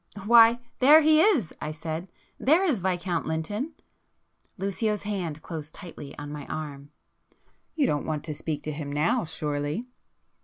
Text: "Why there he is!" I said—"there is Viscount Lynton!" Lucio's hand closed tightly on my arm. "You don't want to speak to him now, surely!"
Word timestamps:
"Why 0.25 0.57
there 0.79 1.01
he 1.01 1.21
is!" 1.21 1.53
I 1.61 1.71
said—"there 1.71 2.63
is 2.63 2.79
Viscount 2.79 3.27
Lynton!" 3.27 3.73
Lucio's 4.57 5.03
hand 5.03 5.43
closed 5.43 5.75
tightly 5.75 6.17
on 6.17 6.31
my 6.31 6.47
arm. 6.47 6.89
"You 7.75 7.85
don't 7.85 8.07
want 8.07 8.23
to 8.23 8.33
speak 8.33 8.63
to 8.63 8.71
him 8.71 8.91
now, 8.91 9.25
surely!" 9.25 9.85